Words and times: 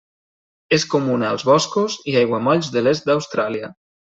És 0.77 0.85
comuna 0.93 1.27
als 1.35 1.45
boscos 1.51 1.99
i 2.13 2.17
aiguamolls 2.25 2.73
de 2.77 2.87
l'est 2.89 3.09
d'Austràlia. 3.11 3.75